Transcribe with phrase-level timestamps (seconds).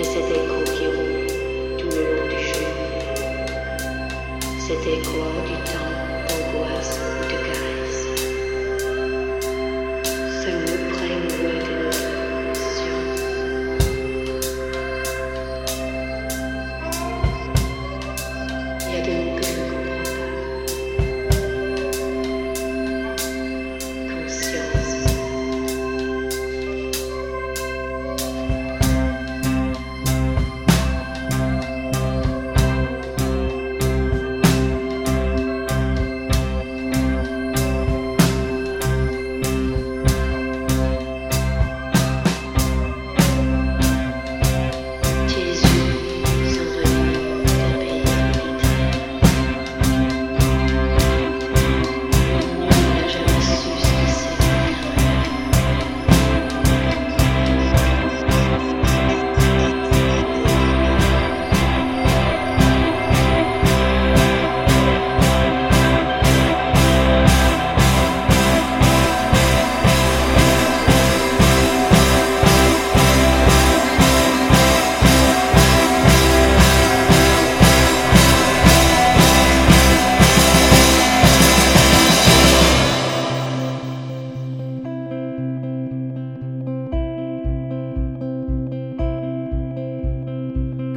[0.00, 1.26] Mais c'était écho qui roule
[1.76, 2.74] tout le long du chemin.
[4.58, 5.92] Cet écho du temps
[6.26, 7.69] d'angoisse ou de caresse.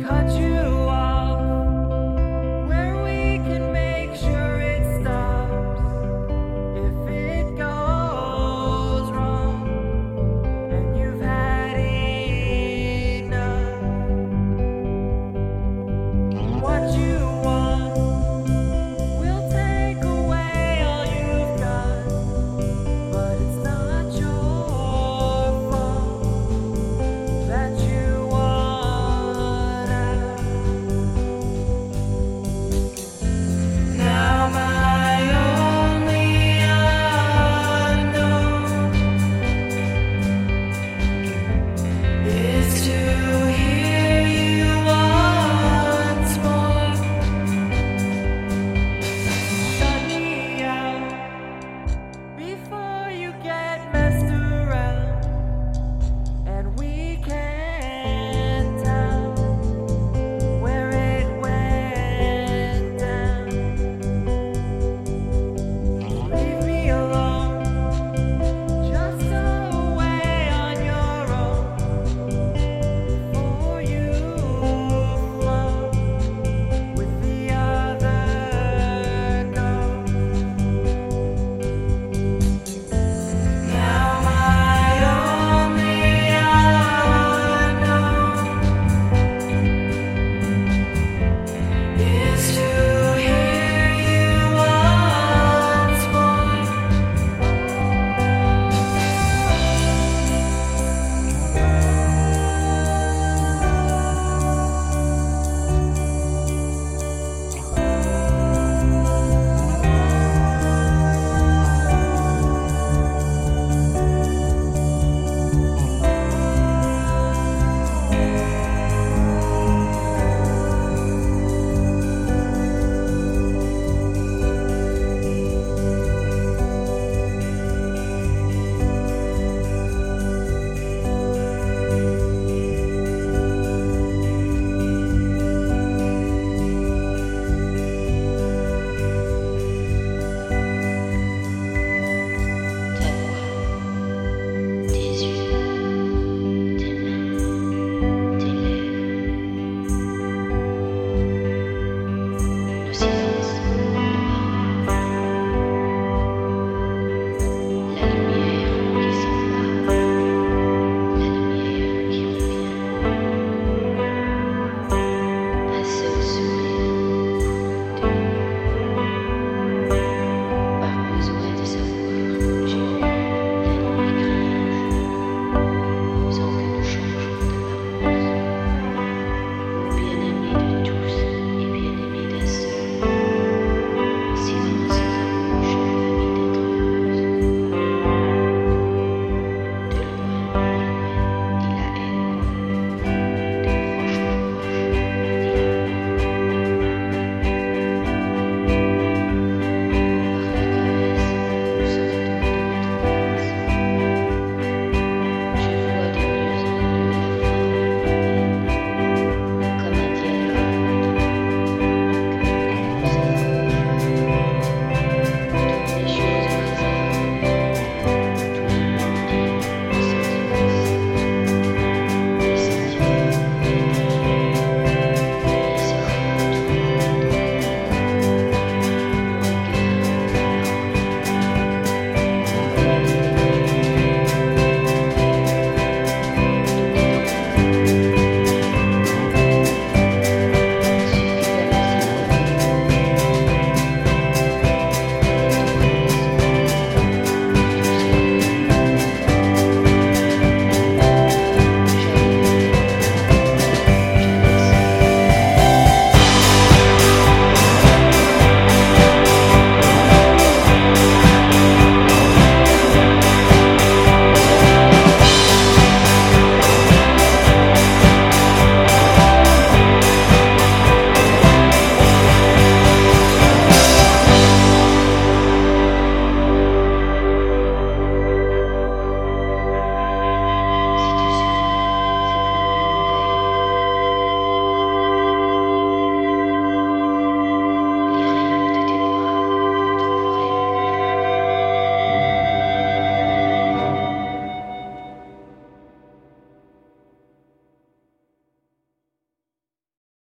[0.03, 0.42] cut you